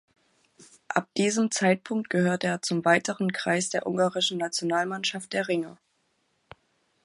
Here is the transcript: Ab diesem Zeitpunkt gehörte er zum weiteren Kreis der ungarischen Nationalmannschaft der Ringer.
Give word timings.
Ab 0.87 1.13
diesem 1.13 1.51
Zeitpunkt 1.51 2.09
gehörte 2.09 2.47
er 2.47 2.63
zum 2.63 2.83
weiteren 2.85 3.31
Kreis 3.31 3.69
der 3.69 3.85
ungarischen 3.85 4.39
Nationalmannschaft 4.39 5.31
der 5.31 5.47
Ringer. 5.47 5.77